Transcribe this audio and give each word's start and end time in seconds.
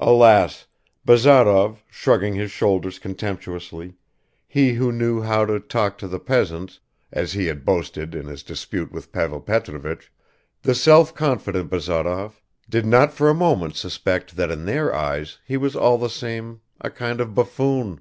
Alas! 0.00 0.66
Bazarov, 1.04 1.80
shrugging 1.88 2.34
his 2.34 2.50
shoulders 2.50 2.98
contemptuously, 2.98 3.94
he 4.48 4.72
who 4.74 4.90
knew 4.90 5.22
how 5.22 5.44
to 5.44 5.60
talk 5.60 5.96
to 5.96 6.08
the 6.08 6.18
peasants 6.18 6.80
(as 7.12 7.34
he 7.34 7.46
had 7.46 7.64
boasted 7.64 8.16
in 8.16 8.26
his 8.26 8.42
dispute 8.42 8.90
with 8.90 9.12
Pavel 9.12 9.40
Petrovich), 9.40 10.10
the 10.62 10.74
self 10.74 11.14
confident 11.14 11.70
Bazarov 11.70 12.42
did 12.68 12.84
not 12.84 13.12
for 13.12 13.30
a 13.30 13.32
moment 13.32 13.76
suspect 13.76 14.34
that 14.34 14.50
in 14.50 14.64
their 14.64 14.92
eyes 14.92 15.38
he 15.46 15.56
was 15.56 15.76
all 15.76 15.98
the 15.98 16.10
same 16.10 16.60
a 16.80 16.90
kind 16.90 17.20
of 17.20 17.36
buffoon 17.36 18.00